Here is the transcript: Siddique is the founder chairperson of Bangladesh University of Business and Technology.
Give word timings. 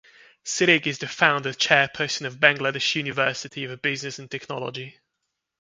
Siddique 0.43 0.87
is 0.87 0.97
the 0.97 1.07
founder 1.07 1.51
chairperson 1.51 2.25
of 2.25 2.39
Bangladesh 2.39 2.95
University 2.95 3.65
of 3.65 3.81
Business 3.83 4.17
and 4.17 4.31
Technology. 4.31 4.97